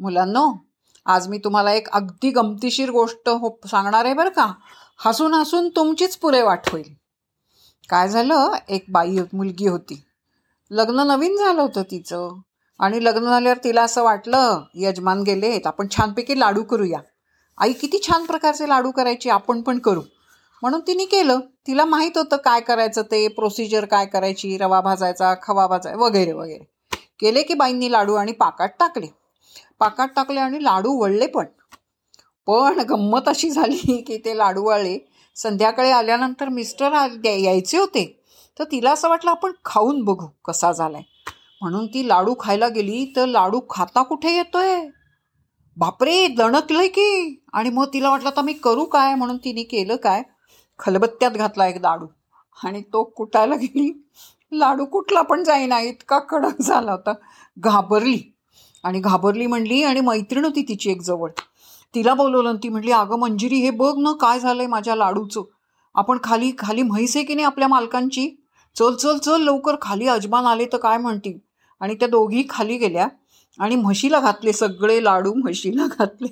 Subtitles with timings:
[0.00, 0.52] मुलांनो
[1.06, 4.52] आज मी तुम्हाला एक अगदी गमतीशीर गोष्ट हो सांगणार आहे बरं का.
[4.98, 6.94] हसून हसून तुमचीच पुरे वाट होईल.
[7.88, 8.52] काय झालं?
[8.68, 10.04] एक बाई मुलगी होती.
[10.70, 12.30] लग्न नवीन झालं होतं तिचं.
[12.78, 16.98] आणि लग्न झाल्यावर तिला असं वाटलं यजमान गेलेत आपण छानपैकी लाडू करूया.
[17.58, 20.02] आई किती छान प्रकारचे लाडू करायचे आपण पण करू.
[20.62, 21.40] म्हणून तिने केलं.
[21.66, 26.96] तिला माहीत होतं काय करायचं ते प्रोसिजर काय करायची रवा भाजायचा खवा भाजाय वगैरे वगैरे.
[27.20, 29.19] केले की बाईंनी लाडू आणि पाकात टाकले.
[29.80, 31.44] पाकात टाकले आणि लाडू वळले पण.
[32.46, 34.98] पण गंमत अशी झाली की ते लाडू वळले.
[35.36, 36.92] संध्याकाळी आल्यानंतर मिस्टर
[37.24, 38.22] यायचे होते.
[38.58, 41.02] तर तिला असं वाटलं आपण खाऊन बघू कसा झालाय.
[41.60, 43.12] म्हणून ती लाडू खायला गेली.
[43.16, 44.88] तर लाडू खाता कुठे येतोय?
[45.76, 47.44] बापरे दणकलंय की.
[47.52, 49.14] आणि मग तिला वाटलं आता मी करू काय?
[49.14, 50.22] म्हणून तिने केलं काय?
[50.78, 52.06] खलबत्त्यात घातला एक लाडू.
[52.64, 54.08] आणि तो कुटायला गेली.
[54.52, 57.12] लाडू कुठला पण जाईना इतका कडक झाला होता.
[57.58, 58.36] घाबरली.
[58.84, 61.30] आणि घाबरली म्हणली आणि मैत्रीण होती तिची एक जवळ.
[61.94, 65.42] तिला बोलवलं ती म्हणली अगं मंजिरी हे बघ ना काय झालंय माझ्या लाडूचं.
[65.94, 68.36] आपण खाली खाली म्हैस आहे की नाही आपल्या मालकांची?
[68.76, 71.38] चल चल चल लवकर खाली अजमान आले तर काय म्हणतील?
[71.80, 73.08] आणि त्या दोघी खाली गेल्या
[73.58, 76.28] आणि म्हशीला घातले सगळे लाडू म्हशीला घातले.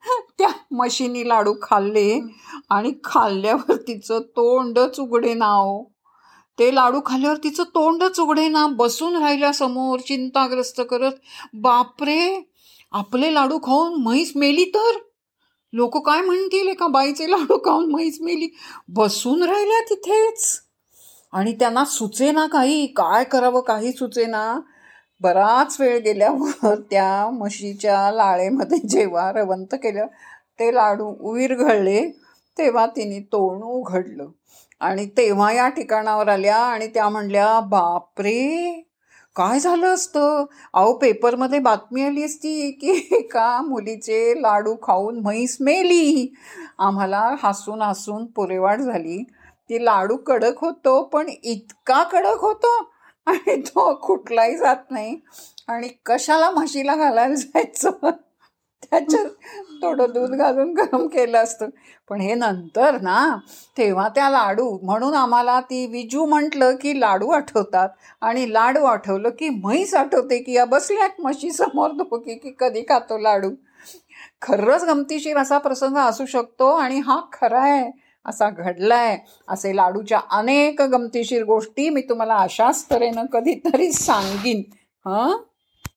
[0.38, 2.20] त्या म्हशीनी लाडू खाल्ले
[2.70, 5.92] आणि खाल्ल्यावर तिचं तोंडच उघडे नाव हो.
[6.58, 8.66] ते लाडू खाल्ल्यावर तिचं तोंडच उघडे ना.
[8.66, 11.12] बसून राहिल्या समोर चिंताग्रस्त करत.
[11.54, 12.42] बापरे
[12.92, 14.98] आपले लाडू खाऊन म्हैस मेली तर?
[15.72, 18.48] लोक काय म्हणतील एका बाईचे लाडू खाऊन म्हैस मेली?
[18.88, 20.60] बसून राहिल्या तिथेच.
[21.32, 22.86] आणि त्यांना सुचेना काही.
[22.86, 24.60] काय करावं काही सुचेना.
[25.20, 30.06] बराच वेळ गेल्यावर त्या म्हशीच्या लाळेमध्ये जेव्हा रवंत केलं
[30.58, 32.10] ते लाडू विरघळले
[32.58, 34.26] तेव्हा तिने तोंड उघडलं.
[34.80, 38.82] आणि तेव्हा या ठिकाणावर आल्या आणि त्या म्हणल्या बापरे!
[39.36, 40.44] काय झालं असतं?
[40.74, 46.32] अहो पेपरमध्ये बातमी आली असती की एका मुलीचे लाडू खाऊन म्हैस मेली.
[46.78, 49.22] आम्हाला हसून हसून पुरेवाट झाली.
[49.70, 52.76] ती लाडू कडक होतो पण इतका कडक होतो
[53.26, 55.16] आणि तो कुठलाही जात नाही.
[55.68, 58.10] आणि कशाला म्हशीला घालायला जायचं?
[58.82, 59.24] त्याच्यात
[59.82, 61.68] थोडं दूध घालून गरम केलं असतं.
[62.10, 63.36] पण हे नंतर ना
[63.78, 67.88] तेव्हा त्या लाडू म्हणून आम्हाला ती विजू म्हटलं की लाडू आठवतात
[68.20, 73.18] आणि लाडू आठवलं की म्हैस आठवते की या बसल्यात म्हशी समोर दोघी की कधी खातो
[73.18, 73.50] लाडू.
[74.42, 77.90] खरंच गमतीशीर असा प्रसंग असू शकतो आणि हा खरा आहे
[78.26, 79.18] असा घडलाय.
[79.48, 84.62] असे लाडूच्या अनेक गमतीशीर गोष्टी मी तुम्हाला अशाच तऱ्हेनं कधीतरी सांगीन.
[85.06, 85.49] हां?